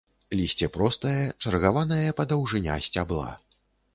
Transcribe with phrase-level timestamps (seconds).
[0.37, 3.29] Лісце простае, чаргаванае па даўжыня сцябла.